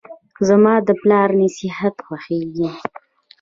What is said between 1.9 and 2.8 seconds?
خوښیږي.